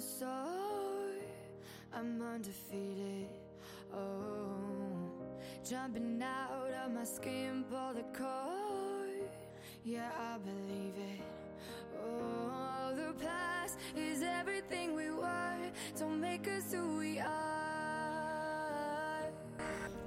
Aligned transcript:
I. 0.00 1.20
I'm 1.94 2.22
undefeated. 2.22 3.28
Oh, 3.92 5.10
jumping 5.68 6.22
out 6.22 6.72
of 6.86 6.92
my 6.92 7.04
skin, 7.04 7.64
the. 7.70 9.28
Yeah, 9.84 10.10
I 10.18 10.38
believe 10.38 10.94
it. 10.96 11.20
Oh, 12.02 12.94
past 13.22 13.78
is 13.94 14.22
we 14.94 15.10
make 16.20 16.48
we. 16.96 17.20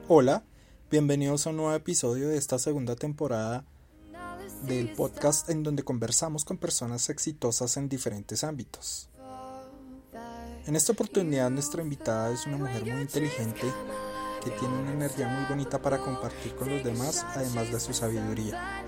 Hola, 0.07 0.43
bienvenidos 0.89 1.45
a 1.45 1.51
un 1.51 1.57
nuevo 1.57 1.73
episodio 1.73 2.29
de 2.29 2.37
esta 2.37 2.57
segunda 2.57 2.95
temporada 2.95 3.63
del 4.63 4.93
podcast 4.93 5.49
en 5.49 5.63
donde 5.63 5.83
conversamos 5.83 6.45
con 6.45 6.57
personas 6.57 7.09
exitosas 7.09 7.77
en 7.77 7.89
diferentes 7.89 8.43
ámbitos. 8.43 9.09
En 10.65 10.75
esta 10.75 10.93
oportunidad 10.93 11.49
nuestra 11.51 11.83
invitada 11.83 12.33
es 12.33 12.45
una 12.47 12.57
mujer 12.57 12.83
muy 12.85 13.01
inteligente 13.01 13.71
que 14.43 14.49
tiene 14.51 14.79
una 14.79 14.93
energía 14.93 15.27
muy 15.27 15.45
bonita 15.45 15.81
para 15.81 15.99
compartir 15.99 16.55
con 16.55 16.69
los 16.69 16.83
demás 16.83 17.25
además 17.35 17.71
de 17.71 17.79
su 17.79 17.93
sabiduría. 17.93 18.83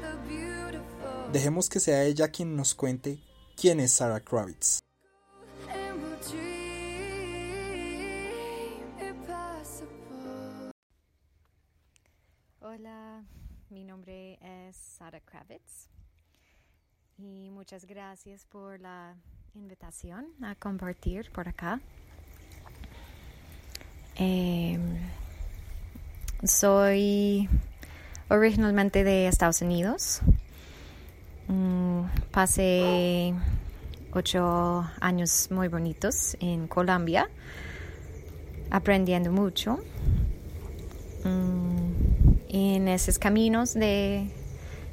Dejemos 1.32 1.70
que 1.70 1.80
sea 1.80 2.04
ella 2.04 2.30
quien 2.30 2.56
nos 2.56 2.74
cuente 2.74 3.20
quién 3.56 3.80
es 3.80 3.92
Sarah 3.92 4.22
Kravitz. 4.22 4.80
Mi 13.70 13.84
nombre 13.84 14.40
es 14.42 14.78
Sara 14.78 15.20
Kravitz 15.20 15.90
y 17.18 17.50
muchas 17.52 17.86
gracias 17.86 18.46
por 18.46 18.80
la 18.80 19.16
invitación 19.56 20.28
a 20.42 20.56
compartir 20.56 21.32
por 21.32 21.48
acá. 21.50 21.82
Em, 24.16 24.98
soy 26.44 27.50
originalmente 28.30 29.04
de 29.04 29.28
Estados 29.28 29.62
Unidos. 29.62 30.22
Mm, 31.48 32.04
pasé 32.32 33.34
ocho 34.14 34.90
años 35.02 35.50
muy 35.52 35.68
bonitos 35.68 36.38
en 36.40 36.68
Colombia, 36.68 37.30
aprendiendo 38.72 39.32
mucho. 39.32 39.80
Mm, 41.26 41.77
en 42.58 42.88
esos 42.88 43.20
caminos 43.20 43.74
de, 43.74 44.30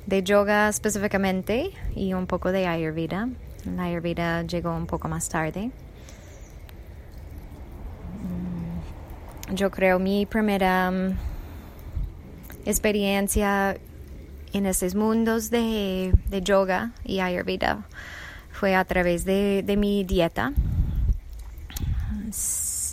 de 0.07 0.23
yoga 0.23 0.69
específicamente 0.69 1.71
y 1.95 2.13
un 2.15 2.27
poco 2.27 2.53
de 2.53 2.67
Ayurveda. 2.67 3.29
La 3.77 3.85
Ayurveda 3.85 4.43
llegó 4.43 4.75
un 4.77 4.87
poco 4.87 5.09
más 5.09 5.29
tarde. 5.29 5.71
Mm, 8.23 9.55
Yo 9.55 9.71
creo 9.71 9.99
mi 9.99 10.27
primera 10.27 10.91
mm, 10.91 11.17
experiencia 12.67 13.77
en 14.53 14.67
estos 14.67 14.95
mundos 14.95 15.51
de, 15.51 16.13
de 16.29 16.43
yoga 16.43 16.93
y 17.05 17.21
Ayurveda 17.21 17.87
fue 18.53 18.75
a 18.75 18.85
través 18.85 19.25
de, 19.25 19.63
de 19.65 19.77
mi 19.77 20.05
dieta. 20.05 20.53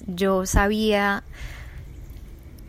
Yo 0.07 0.45
sabía 0.45 1.23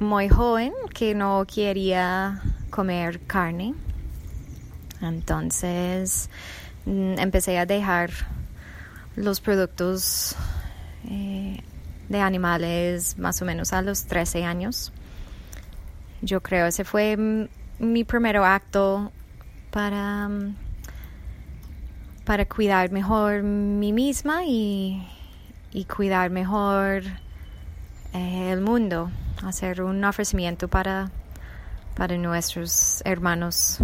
muy 0.03 0.29
joven 0.29 0.73
que 0.95 1.15
no 1.15 1.45
quería 1.47 2.43
comer 2.71 3.21
carne. 3.21 3.75
Entonces 5.01 6.29
mm, 6.85 7.19
empecé 7.19 7.59
a 7.59 7.67
dejar 7.67 8.11
los 9.17 9.41
productos 9.41 10.37
eh, 11.11 11.63
de 12.09 12.21
animales 12.21 13.19
más 13.19 13.41
o 13.43 13.45
menos 13.45 13.73
a 13.73 13.83
los 13.83 14.05
13 14.05 14.45
años. 14.45 14.93
Yo 16.21 16.41
creo 16.41 16.67
ese 16.67 16.85
fue 16.85 17.17
mm, 17.17 17.49
mi 17.79 18.05
primer 18.05 18.37
acto 18.37 19.13
para, 19.71 20.29
mm, 20.29 20.55
para 22.25 22.45
cuidar 22.47 22.91
mejor 22.91 23.43
mí 23.43 23.93
misma 23.93 24.45
y, 24.45 25.07
y 25.73 25.85
cuidar 25.85 26.31
mejor 26.31 27.03
eh, 28.13 28.51
el 28.53 28.61
mundo, 28.61 29.11
hacer 29.43 29.83
un 29.83 30.05
ofrecimiento 30.05 30.69
para, 30.69 31.11
para 31.95 32.17
nuestros 32.17 33.03
hermanos. 33.05 33.79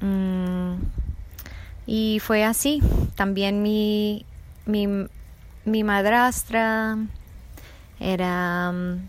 Mm, 0.00 0.74
y 1.86 2.20
fue 2.20 2.44
así. 2.44 2.82
También 3.14 3.62
mi, 3.62 4.26
mi, 4.66 4.86
mi 5.64 5.84
madrastra 5.84 6.96
era 8.00 8.72
mm, 8.72 9.08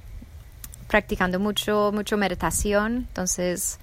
practicando 0.88 1.40
mucho, 1.40 1.92
mucho 1.94 2.18
meditación. 2.18 3.06
Entonces 3.08 3.80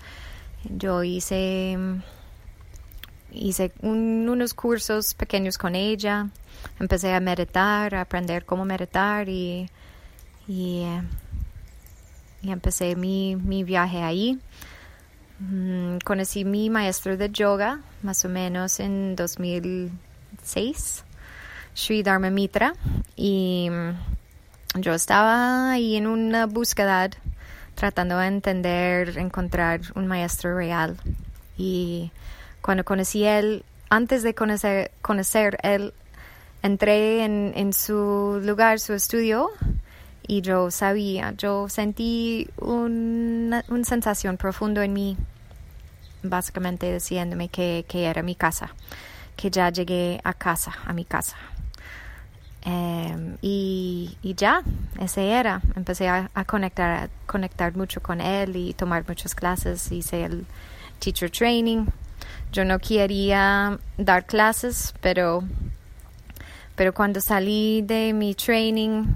yo 0.64 1.02
hice, 1.02 1.76
hice 3.32 3.72
un- 3.81 4.28
unos 4.28 4.54
cursos 4.54 5.15
pequeños 5.15 5.59
con 5.59 5.75
ella. 5.75 6.28
Empecé 6.78 7.12
a 7.15 7.20
meditar, 7.20 7.94
a 7.94 8.03
aprender 8.03 8.44
cómo 8.44 8.65
meditar 8.65 9.28
y, 9.28 9.69
y, 10.48 10.82
eh, 10.82 11.03
empecé 12.44 12.97
mi, 12.97 13.37
mi 13.37 13.65
viaje 13.65 14.03
ahí. 14.03 14.38
Mm, 15.41 15.98
conocí 16.04 16.44
mi 16.44 16.70
maestro 16.70 17.16
de 17.16 17.31
yoga 17.31 17.81
más 18.03 18.25
o 18.25 18.28
menos 18.28 18.78
en 18.81 19.16
2006, 19.16 21.04
Sri 21.75 22.03
Dharma 22.03 22.31
Mitra, 22.31 22.75
y 23.16 23.69
mm, 23.70 24.81
yo 24.81 24.93
estaba 24.94 25.72
ahí 25.72 25.97
en 25.97 26.06
una 26.06 26.47
búsqueda 26.47 27.10
tratando 27.75 28.19
de 28.19 28.26
entender, 28.26 29.19
encontrar 29.19 29.81
un 29.94 30.06
maestro 30.06 30.56
real. 30.56 30.97
Y 31.56 32.10
cuando 32.62 32.84
conocí 32.84 33.25
él, 33.25 33.65
antes 33.91 34.23
de 34.23 34.34
conocer, 34.34 34.93
conocer 35.03 35.59
él, 35.62 35.93
entré 36.62 37.25
en, 37.25 37.53
en 37.56 37.73
su 37.73 38.41
lugar, 38.43 38.81
su 38.81 38.95
estudio, 38.95 39.50
y 40.27 40.41
yo 40.41 40.71
sabía, 40.71 41.33
yo 41.37 41.69
sentí 41.69 42.49
una, 42.56 43.65
una 43.69 43.84
sensación 43.84 44.37
profunda 44.37 44.84
en 44.84 44.93
mí, 44.93 45.17
básicamente 46.23 46.93
diciéndome 46.93 47.49
que, 47.49 47.84
que 47.89 48.05
era 48.05 48.23
mi 48.23 48.37
casa, 48.37 48.71
que 49.37 49.50
ya 49.50 49.71
llegué 49.71 50.21
a 50.23 50.33
casa, 50.33 50.73
a 50.87 50.93
mi 50.93 51.05
casa. 51.05 51.37
Em, 52.65 53.37
y, 53.43 54.17
y 54.23 54.34
ya, 54.34 54.62
ese 55.00 55.31
era. 55.31 55.61
Empecé 55.75 56.09
a, 56.09 56.31
a 56.33 56.44
conectar, 56.44 56.91
a 56.93 57.09
conectar 57.27 57.77
mucho 57.77 58.00
con 58.00 58.21
él 58.21 58.55
y 58.56 58.73
tomar 58.75 59.05
muchas 59.09 59.34
clases. 59.34 59.91
Hice 59.91 60.25
el 60.25 60.47
teacher 61.00 61.29
training. 61.29 61.87
Yo 62.52 62.64
no 62.66 62.78
quería 62.78 63.78
dar 63.96 64.26
clases, 64.26 64.94
pero, 65.00 65.42
pero 66.76 66.92
cuando 66.92 67.20
salí 67.20 67.80
de 67.82 68.12
mi 68.12 68.34
training 68.34 69.06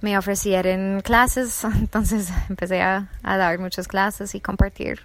me 0.00 0.16
ofrecieron 0.16 1.00
clases, 1.02 1.64
entonces 1.74 2.28
empecé 2.48 2.80
a, 2.82 3.08
a 3.22 3.36
dar 3.36 3.58
muchas 3.58 3.88
clases 3.88 4.34
y 4.36 4.40
compartir 4.40 5.00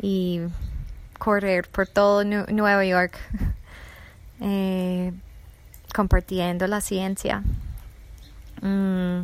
y 0.00 0.40
correr 1.18 1.68
por 1.68 1.86
todo 1.86 2.24
Nu- 2.24 2.46
Nueva 2.48 2.84
York 2.84 3.16
eh, 4.40 5.12
compartiendo 5.94 6.66
la 6.66 6.80
ciencia. 6.80 7.44
Mm, 8.60 9.22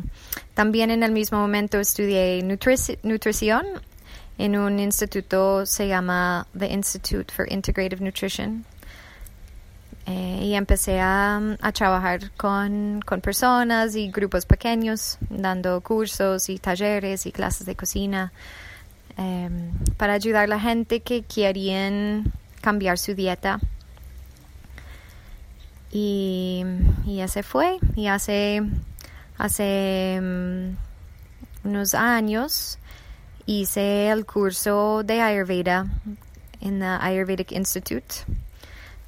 También 0.53 0.91
en 0.91 1.03
el 1.03 1.11
mismo 1.11 1.39
momento 1.39 1.77
estudié 1.79 2.41
nutrici- 2.43 2.99
nutrición 3.03 3.65
en 4.39 4.57
un 4.57 4.79
instituto, 4.79 5.65
se 5.65 5.89
llama 5.89 6.47
The 6.57 6.67
Institute 6.67 7.31
for 7.31 7.45
Integrative 7.51 8.01
Nutrition. 8.01 8.63
Eh, 10.05 10.39
y 10.43 10.53
empecé 10.55 10.99
a, 11.01 11.41
a 11.61 11.71
trabajar 11.73 12.31
con, 12.37 13.01
con 13.05 13.19
personas 13.19 13.95
y 13.95 14.09
grupos 14.09 14.45
pequeños, 14.45 15.17
dando 15.29 15.81
cursos 15.81 16.47
y 16.49 16.57
talleres 16.57 17.25
y 17.25 17.33
clases 17.33 17.67
de 17.67 17.75
cocina 17.75 18.31
em, 19.17 19.71
para 19.97 20.13
ayudar 20.13 20.45
a 20.45 20.47
la 20.47 20.59
gente 20.59 21.01
que 21.01 21.21
querían 21.23 22.31
cambiar 22.61 22.97
su 22.97 23.13
dieta. 23.13 23.59
Y, 25.91 26.63
y 27.05 27.17
ya 27.17 27.27
se 27.27 27.43
fue. 27.43 27.77
Y 27.95 28.07
hace, 28.07 28.63
hace 29.37 30.17
mm, 30.21 31.67
unos 31.67 31.93
años 31.93 32.78
hice 33.49 34.09
el 34.09 34.27
curso 34.27 35.01
de 35.03 35.21
Ayurveda 35.21 35.87
en 36.61 36.79
la 36.79 37.03
Ayurvedic 37.03 37.51
Institute 37.51 38.17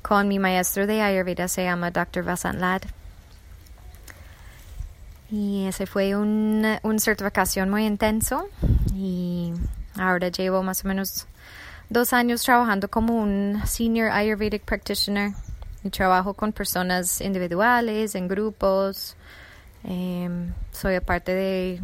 con 0.02 0.28
mi 0.28 0.40
maestro 0.40 0.88
de 0.88 1.04
Ayurveda, 1.04 1.48
se 1.48 1.64
llama 1.64 1.92
Dr. 1.92 2.24
Vasant 2.24 2.60
Lad. 2.60 2.82
Y 5.30 5.68
ese 5.68 5.86
fue 5.86 6.16
una 6.16 6.80
un 6.82 7.00
certificación 7.00 7.70
muy 7.70 7.86
intenso 7.86 8.50
y 8.96 9.54
ahora 9.96 10.30
llevo 10.30 10.64
más 10.64 10.84
o 10.84 10.88
menos 10.88 11.28
dos 11.90 12.12
años 12.12 12.42
trabajando 12.42 12.88
como 12.88 13.22
un 13.22 13.62
Senior 13.68 14.10
Ayurvedic 14.10 14.64
Practitioner 14.64 15.34
y 15.84 15.92
trabajo 15.92 16.34
con 16.34 16.52
personas 16.52 17.22
individuales, 17.22 18.16
en 18.16 18.28
grupos. 18.28 19.16
Em, 19.84 20.52
soy 20.72 21.00
parte 21.00 21.34
de, 21.34 21.82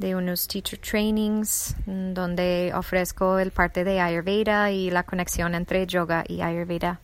de 0.00 0.16
unos 0.16 0.48
teacher 0.48 0.80
trainings 0.80 1.76
mm, 1.84 2.14
donde 2.14 2.72
ofrezco 2.74 3.38
el 3.38 3.52
parte 3.52 3.84
de 3.84 4.00
Ayurveda 4.00 4.70
y 4.70 4.90
la 4.90 5.02
conexión 5.02 5.54
entre 5.54 5.86
yoga 5.86 6.24
y 6.26 6.40
Ayurveda. 6.40 7.00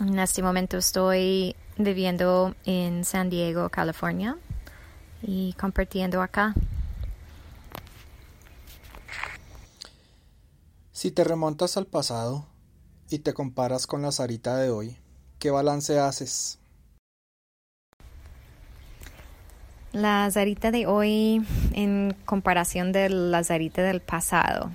En 0.00 0.18
este 0.18 0.42
momento 0.42 0.78
estoy 0.78 1.54
viviendo 1.76 2.54
en 2.64 3.04
San 3.04 3.28
Diego, 3.28 3.68
California 3.68 4.38
y 5.22 5.52
compartiendo 5.54 6.22
acá. 6.22 6.54
Si 10.92 11.10
te 11.10 11.22
remontas 11.22 11.76
al 11.76 11.86
pasado 11.86 12.46
y 13.10 13.18
te 13.18 13.34
comparas 13.34 13.86
con 13.86 14.00
la 14.00 14.10
Sarita 14.10 14.56
de 14.56 14.70
hoy, 14.70 14.96
¿qué 15.38 15.50
balance 15.50 15.98
haces? 15.98 16.58
La 19.92 20.30
Sarita 20.30 20.70
de 20.70 20.86
hoy 20.86 21.42
en 21.72 22.14
comparación 22.24 22.92
de 22.92 23.08
la 23.08 23.42
Sarita 23.42 23.82
del 23.82 24.00
pasado. 24.00 24.70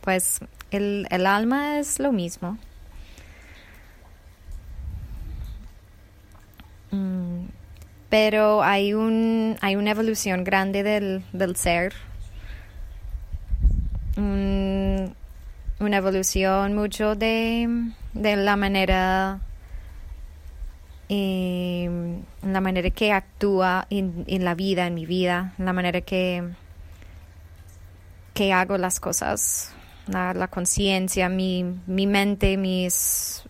Pues 0.00 0.40
el, 0.70 1.06
el 1.10 1.26
alma 1.26 1.78
es 1.78 1.98
lo 1.98 2.12
mismo. 2.12 2.58
Mm, 6.90 7.46
pero 8.08 8.62
hay 8.62 8.94
un 8.94 9.56
hay 9.60 9.76
una 9.76 9.90
evolución 9.90 10.44
grande 10.44 10.82
del, 10.82 11.22
del 11.32 11.56
ser 11.56 11.92
una 15.80 15.96
evolución 15.98 16.74
mucho 16.74 17.14
de, 17.14 17.68
de 18.12 18.36
la 18.36 18.56
manera 18.56 19.38
eh, 21.08 22.07
la 22.42 22.60
manera 22.60 22.90
que 22.90 23.12
actúa 23.12 23.86
en, 23.90 24.24
en, 24.26 24.44
la 24.44 24.54
vida, 24.54 24.86
en 24.86 24.94
mi 24.94 25.06
vida, 25.06 25.54
la 25.58 25.72
manera 25.72 26.00
que, 26.00 26.44
que 28.34 28.52
hago 28.52 28.78
las 28.78 29.00
cosas, 29.00 29.72
la, 30.06 30.34
la 30.34 30.48
conciencia, 30.48 31.28
mi, 31.28 31.64
mi 31.86 32.06
mente, 32.06 32.56
mis 32.56 33.42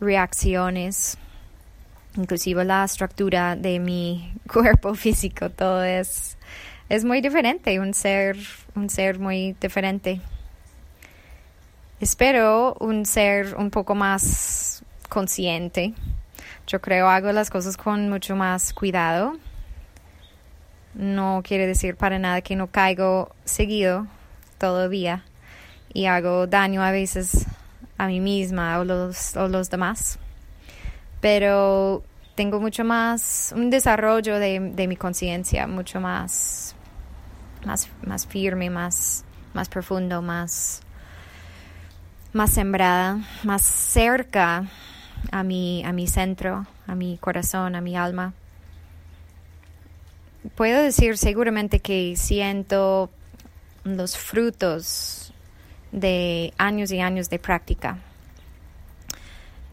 reacciones, 0.00 1.18
inclusive 2.16 2.64
la 2.64 2.84
estructura 2.84 3.56
de 3.56 3.78
mi 3.80 4.34
cuerpo 4.52 4.94
físico, 4.94 5.50
todo 5.50 5.82
es, 5.82 6.36
es 6.88 7.04
muy 7.04 7.20
diferente, 7.20 7.80
un 7.80 7.94
ser, 7.94 8.36
un 8.74 8.88
ser 8.88 9.18
muy 9.18 9.56
diferente. 9.60 10.20
Espero 12.00 12.76
un 12.80 13.06
ser 13.06 13.54
un 13.56 13.70
poco 13.70 13.94
más 13.94 14.84
consciente. 15.08 15.94
Yo 16.66 16.80
creo 16.80 17.08
hago 17.08 17.32
las 17.32 17.50
cosas 17.50 17.76
con 17.76 18.08
mucho 18.08 18.36
más 18.36 18.72
cuidado. 18.72 19.38
No 20.94 21.42
quiere 21.44 21.66
decir 21.66 21.96
para 21.96 22.18
nada 22.18 22.40
que 22.40 22.56
no 22.56 22.68
caigo 22.68 23.34
seguido 23.44 24.06
día 24.88 25.22
y 25.92 26.06
hago 26.06 26.46
daño 26.46 26.82
a 26.82 26.90
veces 26.90 27.46
a 27.98 28.06
mí 28.06 28.20
misma 28.20 28.78
o 28.78 28.84
los, 28.84 29.36
o 29.36 29.48
los 29.48 29.68
demás. 29.68 30.18
Pero 31.20 32.02
tengo 32.34 32.60
mucho 32.60 32.84
más, 32.84 33.52
un 33.54 33.70
desarrollo 33.70 34.38
de, 34.38 34.60
de 34.60 34.88
mi 34.88 34.96
conciencia, 34.96 35.66
mucho 35.66 36.00
más, 36.00 36.74
más, 37.66 37.88
más 38.06 38.26
firme, 38.26 38.70
más, 38.70 39.24
más 39.52 39.68
profundo, 39.68 40.22
más 40.22 40.80
más 42.32 42.50
sembrada, 42.50 43.20
más 43.44 43.62
cerca 43.62 44.64
a 45.30 45.42
mi, 45.42 45.84
a 45.84 45.92
mi 45.92 46.06
centro, 46.06 46.66
a 46.86 46.94
mi 46.94 47.18
corazón, 47.18 47.74
a 47.74 47.80
mi 47.80 47.96
alma. 47.96 48.32
Puedo 50.56 50.82
decir 50.82 51.16
seguramente 51.16 51.80
que 51.80 52.14
siento 52.16 53.10
los 53.84 54.16
frutos 54.16 55.32
de 55.92 56.52
años 56.58 56.90
y 56.90 57.00
años 57.00 57.30
de 57.30 57.38
práctica, 57.38 57.98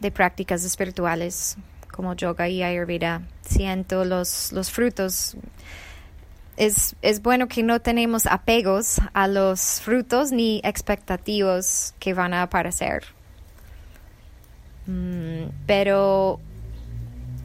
de 0.00 0.10
prácticas 0.10 0.64
espirituales 0.64 1.56
como 1.90 2.14
yoga 2.14 2.48
y 2.48 2.62
ayurveda. 2.62 3.22
Siento 3.42 4.04
los, 4.04 4.52
los 4.52 4.70
frutos 4.70 5.36
es, 6.56 6.96
es, 7.02 7.22
bueno 7.22 7.48
que 7.48 7.62
no 7.62 7.80
tenemos 7.80 8.26
apegos 8.26 9.00
a 9.14 9.26
los 9.26 9.80
frutos 9.80 10.32
ni 10.32 10.60
expectativas 10.64 11.94
que 11.98 12.14
van 12.14 12.34
a 12.34 12.42
aparecer. 12.42 13.04
Mm, 14.86 15.50
pero 15.66 16.40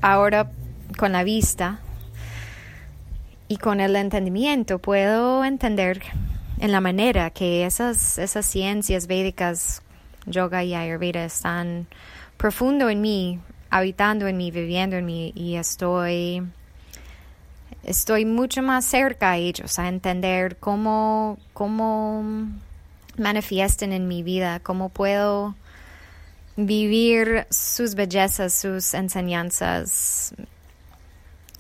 ahora 0.01 0.51
con 0.97 1.11
la 1.11 1.23
vista 1.23 1.79
y 3.47 3.57
con 3.57 3.79
el 3.79 3.95
entendimiento 3.95 4.79
puedo 4.79 5.45
entender 5.45 6.01
en 6.59 6.71
la 6.71 6.81
manera 6.81 7.29
que 7.29 7.65
esas, 7.65 8.17
esas 8.17 8.45
ciencias 8.45 9.07
védicas, 9.07 9.81
yoga 10.25 10.63
y 10.63 10.73
ayurveda, 10.73 11.25
están 11.25 11.87
profundo 12.37 12.89
en 12.89 13.01
mí, 13.01 13.39
habitando 13.69 14.27
en 14.27 14.37
mí, 14.37 14.51
viviendo 14.51 14.95
en 14.95 15.05
mí 15.05 15.31
y 15.35 15.55
estoy 15.55 16.43
estoy 17.83 18.25
mucho 18.25 18.61
más 18.61 18.85
cerca 18.85 19.31
a 19.31 19.37
ellos, 19.37 19.79
a 19.79 19.87
entender 19.87 20.57
cómo, 20.57 21.37
cómo 21.53 22.23
manifiestan 23.17 23.93
en 23.93 24.07
mi 24.07 24.23
vida, 24.23 24.59
cómo 24.59 24.89
puedo 24.89 25.55
vivir 26.57 27.45
sus 27.51 27.93
bellezas, 27.93 28.53
sus 28.53 28.93
enseñanzas 28.95 30.33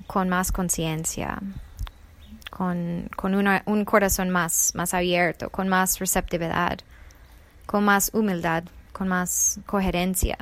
con 0.07 0.27
más 0.27 0.51
conciencia, 0.51 1.39
con, 2.49 3.09
con 3.15 3.35
un 3.35 3.85
corazón 3.85 4.31
más, 4.31 4.73
más 4.73 4.93
abierto, 4.93 5.49
con 5.51 5.67
más 5.67 5.99
receptividad, 5.99 6.79
con 7.67 7.85
más 7.85 8.09
humildad, 8.13 8.63
con 8.91 9.07
más 9.07 9.59
coherencia. 9.67 10.37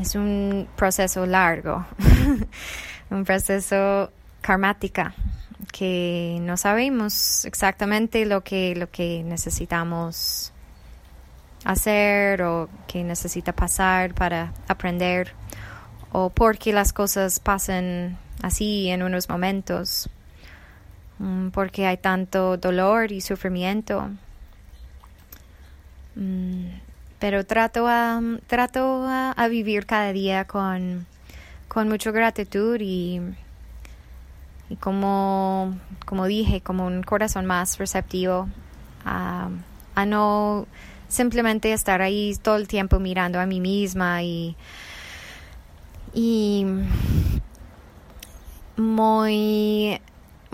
Es 0.00 0.16
un 0.16 0.68
proceso 0.76 1.24
largo, 1.24 1.86
un 3.10 3.24
proceso 3.24 4.10
karmática 4.40 5.14
que 5.72 6.38
no 6.40 6.56
sabemos 6.56 7.44
exactamente 7.44 8.26
lo 8.26 8.42
que, 8.42 8.74
lo 8.74 8.90
que 8.90 9.22
necesitamos 9.24 10.52
hacer 11.64 12.42
o 12.42 12.68
que 12.86 13.02
necesita 13.02 13.52
pasar 13.52 14.14
para 14.14 14.52
aprender 14.68 15.32
o 16.12 16.30
por 16.30 16.58
qué 16.58 16.72
las 16.72 16.92
cosas 16.92 17.40
pasan 17.40 18.16
así 18.42 18.88
en 18.90 19.02
unos 19.02 19.28
momentos, 19.28 20.08
mm, 21.18 21.48
porque 21.48 21.86
hay 21.86 21.96
tanto 21.96 22.56
dolor 22.56 23.10
y 23.10 23.20
sufrimiento. 23.20 24.10
Mm, 26.14 26.66
pero 27.18 27.44
trato 27.44 27.88
a, 27.88 28.20
trato 28.46 29.06
a, 29.08 29.48
vivir 29.48 29.86
cada 29.86 30.12
día 30.12 30.44
con, 30.44 31.06
con 31.68 31.88
mucha 31.88 32.10
gratitud 32.12 32.78
y, 32.80 33.20
y 34.70 34.76
como, 34.76 35.78
como 36.06 36.26
dije, 36.26 36.60
como 36.60 36.86
un 36.86 37.02
corazón 37.02 37.46
más 37.46 37.78
receptivo 37.78 38.48
a, 39.04 39.48
a 39.94 40.06
no 40.06 40.66
simplemente 41.08 41.72
estar 41.72 42.02
ahí 42.02 42.36
todo 42.42 42.56
el 42.56 42.66
tiempo 42.66 42.98
mirando 42.98 43.38
a 43.40 43.46
mí 43.46 43.60
misma 43.60 44.22
y, 44.22 44.56
y 46.12 46.66
muy 48.76 50.00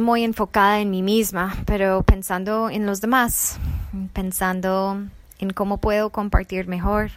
muy 0.00 0.24
enfocada 0.24 0.80
en 0.80 0.90
mí 0.90 1.02
misma, 1.02 1.54
pero 1.66 2.02
pensando 2.02 2.70
en 2.70 2.86
los 2.86 3.00
demás, 3.00 3.58
pensando 4.14 5.02
en 5.38 5.50
cómo 5.50 5.76
puedo 5.76 6.10
compartir 6.10 6.66
mejor, 6.66 7.10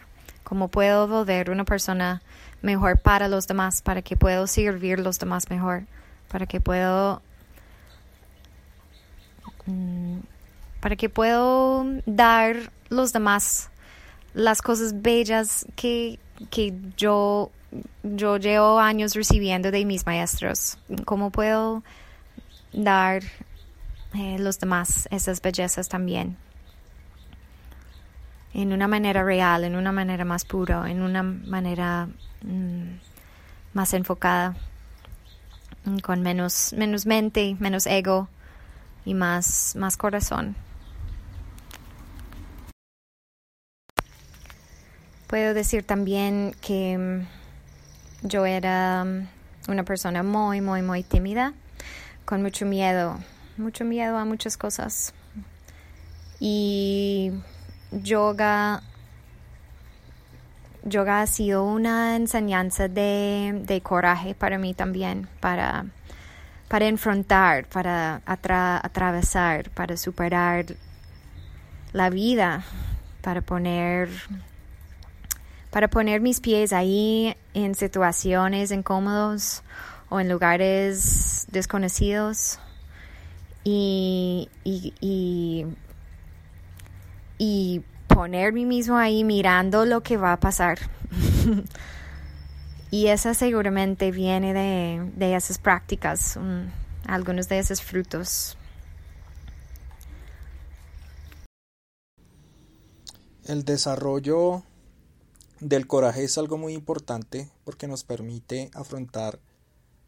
cómo 0.44 0.68
puedo 0.68 1.08
volver 1.08 1.50
una 1.50 1.64
persona 1.64 2.22
mejor 2.62 3.00
para 3.00 3.28
los 3.28 3.46
demás, 3.46 3.82
para 3.82 4.02
que 4.02 4.16
puedo 4.16 4.46
servir 4.46 5.00
los 5.00 5.18
demás 5.18 5.48
mejor, 5.50 5.84
para 6.28 6.46
que 6.46 6.60
puedo 6.60 7.22
mm, 9.66 10.18
para 10.80 10.96
que 10.96 11.08
puedo 11.08 11.84
dar 12.06 12.72
los 12.88 13.12
demás 13.12 13.70
las 14.34 14.62
cosas 14.62 15.00
bellas 15.00 15.66
que, 15.76 16.18
que 16.50 16.74
yo 16.96 17.50
yo 18.02 18.36
llevo 18.36 18.78
años 18.78 19.14
recibiendo 19.14 19.70
de 19.70 19.84
mis 19.84 20.06
maestros. 20.06 20.78
¿Cómo 21.04 21.30
puedo 21.30 21.82
dar 22.72 23.22
eh, 24.14 24.38
los 24.38 24.60
demás 24.60 25.08
esas 25.10 25.40
bellezas 25.40 25.88
también? 25.88 26.36
en 28.54 28.72
una 28.72 28.86
manera 28.86 29.22
real, 29.24 29.64
en 29.64 29.74
una 29.74 29.90
manera 29.92 30.24
más 30.24 30.44
pura, 30.44 30.88
en 30.88 31.02
una 31.02 31.22
manera 31.22 32.08
mm, 32.42 32.94
más 33.74 33.92
enfocada, 33.94 34.54
con 36.02 36.22
menos, 36.22 36.72
menos 36.76 37.06
mente, 37.06 37.56
menos 37.60 37.86
ego 37.86 38.28
y 39.04 39.14
más, 39.14 39.76
más 39.76 39.96
corazón. 39.96 40.56
Puedo 45.26 45.54
decir 45.54 45.84
también 45.84 46.54
que 46.60 46.96
mm, 46.96 48.26
yo 48.26 48.46
era 48.46 49.04
mm, 49.04 49.28
una 49.68 49.84
persona 49.84 50.22
muy, 50.22 50.60
muy, 50.60 50.82
muy 50.82 51.02
tímida, 51.02 51.54
con 52.24 52.42
mucho 52.42 52.66
miedo, 52.66 53.18
mucho 53.56 53.84
miedo 53.84 54.16
a 54.16 54.24
muchas 54.24 54.56
cosas. 54.56 55.12
Y 56.40 57.32
yoga 57.90 58.82
yoga 60.84 61.22
ha 61.22 61.26
sido 61.26 61.64
una 61.64 62.16
enseñanza 62.16 62.88
de, 62.88 63.80
coraje 63.82 64.34
para 64.34 64.58
mí 64.58 64.74
también, 64.74 65.28
para, 65.40 65.86
para 66.68 66.86
enfrentar, 66.86 67.66
para 67.66 68.22
atravesar, 68.26 69.70
para 69.70 69.96
superar 69.96 70.66
la 71.92 72.10
vida, 72.10 72.64
para 73.22 73.40
poner 73.40 74.08
para 75.70 75.88
poner 75.88 76.20
mis 76.20 76.40
pies 76.40 76.72
ahí 76.72 77.36
en 77.52 77.74
situaciones 77.74 78.70
incómodos 78.70 79.64
o 80.08 80.20
en 80.20 80.28
lugares 80.28 81.48
desconocidos. 81.50 82.60
Y, 83.64 84.48
y, 84.62 84.94
y, 85.00 85.66
poner 87.38 87.82
mí 88.52 88.64
mismo 88.64 88.96
ahí 88.96 89.24
mirando 89.24 89.84
lo 89.84 90.02
que 90.02 90.16
va 90.16 90.32
a 90.32 90.40
pasar. 90.40 90.78
y 92.90 93.08
esa 93.08 93.34
seguramente 93.34 94.10
viene 94.10 94.52
de, 94.54 95.12
de 95.16 95.34
esas 95.34 95.58
prácticas, 95.58 96.38
algunos 97.06 97.48
de 97.48 97.58
esos 97.58 97.82
frutos. 97.82 98.56
El 103.44 103.64
desarrollo 103.64 104.62
del 105.60 105.86
coraje 105.86 106.24
es 106.24 106.38
algo 106.38 106.56
muy 106.56 106.72
importante 106.72 107.50
porque 107.64 107.86
nos 107.86 108.04
permite 108.04 108.70
afrontar 108.74 109.38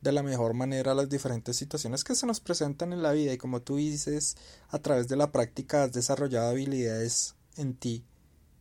de 0.00 0.12
la 0.12 0.22
mejor 0.22 0.54
manera 0.54 0.94
las 0.94 1.08
diferentes 1.08 1.56
situaciones 1.56 2.04
que 2.04 2.14
se 2.14 2.26
nos 2.26 2.40
presentan 2.40 2.92
en 2.92 3.02
la 3.02 3.12
vida 3.12 3.32
y 3.32 3.38
como 3.38 3.60
tú 3.60 3.76
dices, 3.76 4.36
a 4.68 4.78
través 4.78 5.08
de 5.08 5.16
la 5.16 5.32
práctica 5.32 5.82
has 5.82 5.92
desarrollado 5.92 6.50
habilidades 6.50 7.35
en 7.56 7.74
ti 7.74 8.04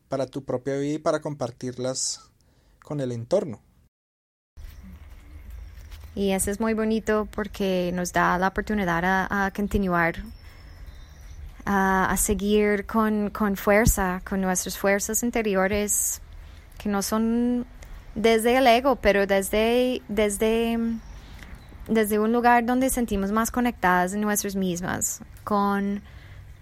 para 0.09 0.27
tu 0.27 0.43
propia 0.43 0.77
vida 0.77 0.95
y 0.95 0.99
para 0.99 1.21
compartirlas 1.21 2.31
con 2.83 2.99
el 2.99 3.11
entorno. 3.11 3.61
Y 6.15 6.31
eso 6.31 6.49
es 6.49 6.59
muy 6.59 6.73
bonito 6.73 7.27
porque 7.31 7.91
nos 7.93 8.13
da 8.13 8.37
la 8.37 8.47
oportunidad 8.47 9.03
a, 9.03 9.51
continuar, 9.51 10.15
a, 11.65 12.09
a 12.09 12.17
seguir 12.17 12.85
con, 12.85 13.31
con 13.31 13.57
fuerza, 13.57 14.21
con 14.27 14.39
nuestras 14.39 14.77
fuerzas 14.77 15.23
interiores 15.23 16.21
que 16.77 16.87
no 16.87 17.01
son 17.01 17.65
desde 18.15 18.57
el 18.57 18.67
ego, 18.67 18.95
pero 18.95 19.27
desde, 19.27 20.01
desde, 20.07 20.79
desde 21.89 22.19
un 22.19 22.31
lugar 22.31 22.65
donde 22.65 22.89
sentimos 22.89 23.31
más 23.31 23.51
conectadas 23.51 24.13
en 24.13 24.21
nuestras 24.21 24.55
mismas, 24.55 25.21
con 25.43 26.01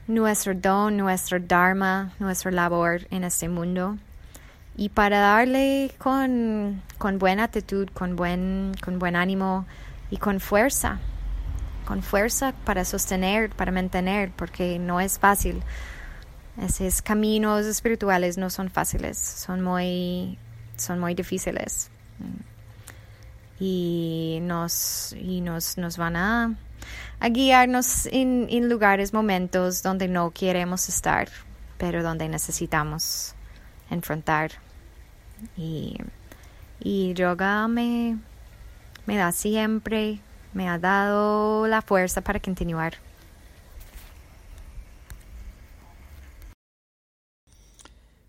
nuestro 0.07 0.53
don, 0.53 0.98
nuestro 0.98 1.39
dharma, 1.39 2.13
nuestra 2.19 2.51
labor 2.51 3.07
en 3.10 3.24
este 3.24 3.50
mundo. 3.50 3.98
Y 4.75 4.89
para 4.89 5.19
darle 5.19 5.91
con, 5.98 6.81
con 6.98 7.19
buena 7.19 7.45
actitud, 7.45 7.88
con 7.93 8.15
buen, 8.15 8.74
con 8.83 8.98
buen 9.00 9.15
ánimo 9.15 9.65
y 10.10 10.17
con 10.17 10.39
fuerza, 10.39 11.00
con 11.86 12.01
fuerza 12.01 12.53
para 12.65 12.83
sostener, 12.83 13.51
para 13.51 13.72
mantener, 13.72 14.31
porque 14.36 14.79
no 14.79 15.00
es 15.00 15.19
fácil. 15.19 15.62
Esos 16.60 17.01
caminos 17.01 17.65
espirituales 17.65 18.38
no 18.38 18.50
son 18.50 18.69
fáciles, 18.69 19.17
son 19.17 19.62
muy, 19.62 20.38
son 20.75 21.00
muy 21.00 21.13
difíciles. 21.13 21.89
Y 23.60 24.39
nos, 24.41 25.13
y 25.13 25.41
nos, 25.41 25.77
nos 25.77 25.98
van 25.98 26.15
a, 26.15 26.55
a 27.20 27.30
guiarnos 27.30 28.08
en, 28.08 28.70
lugares, 28.70 29.13
momentos 29.13 29.84
donde 29.84 30.08
no 30.08 30.32
queremos 30.32 30.90
estar, 30.90 31.30
pero 31.78 32.04
donde 32.04 32.30
necesitamos 32.30 33.36
enfrentar. 33.90 34.52
Y, 35.58 35.98
y 36.80 37.13
yoga 37.13 37.68
me, 37.68 38.18
me 39.06 39.18
da 39.18 39.32
siempre, 39.32 40.20
me 40.54 40.70
ha 40.70 40.80
dado 40.80 41.68
la 41.68 41.82
fuerza 41.82 42.22
para 42.22 42.40
continuar. 42.40 42.96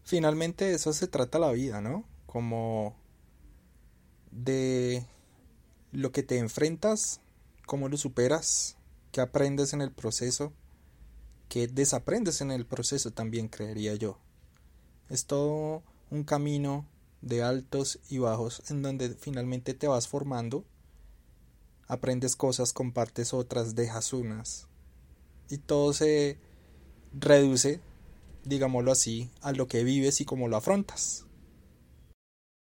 Finalmente 0.05 0.75
eso 0.75 0.93
se 0.93 1.09
trata 1.09 1.39
la 1.39 1.51
vida, 1.53 1.81
¿no? 1.81 2.05
Como 2.27 2.95
de 4.31 5.07
lo 5.93 6.13
que 6.13 6.23
te 6.23 6.39
enfrentas, 6.39 7.21
cómo 7.66 7.88
lo 7.88 7.97
superas, 7.97 8.76
qué 9.12 9.21
aprendes 9.21 9.73
en 9.73 9.80
el 9.80 9.92
proceso, 9.92 10.52
qué 11.49 11.66
desaprendes 11.68 12.40
en 12.40 12.50
el 12.50 12.66
proceso 12.66 13.11
también 13.11 13.49
creería 13.49 13.94
yo. 13.94 14.18
Es 15.09 15.26
todo 15.26 15.83
un 16.11 16.25
camino 16.25 16.87
de 17.21 17.42
altos 17.42 17.99
y 18.09 18.18
bajos 18.18 18.62
en 18.71 18.83
donde 18.83 19.11
finalmente 19.11 19.75
te 19.75 19.88
vas 19.88 20.09
formando, 20.09 20.64
aprendes 21.88 22.37
cosas, 22.37 22.73
compartes 22.73 23.35
otras, 23.35 23.75
dejas 23.75 24.12
unas 24.12 24.68
y 25.49 25.59
todo 25.59 25.92
se 25.92 26.38
reduce 27.12 27.80
digámoslo 28.44 28.92
así, 28.92 29.30
a 29.40 29.52
lo 29.52 29.66
que 29.66 29.85
vives 29.85 30.21
y 30.21 30.25
cómo 30.25 30.49
lo 30.49 30.56
afrontas. 30.56 31.25